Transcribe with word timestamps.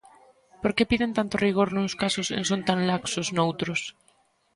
¿Por 0.61 0.71
que 0.75 0.89
piden 0.91 1.11
tanto 1.17 1.41
rigor 1.45 1.69
nuns 1.71 1.93
casos 2.03 2.27
e 2.37 2.39
son 2.49 2.61
tan 2.67 2.79
laxos 2.89 3.27
noutros? 3.37 3.81